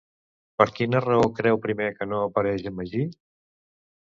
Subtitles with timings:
[0.61, 3.05] Per quina raó creu primer que no apareix en Magí?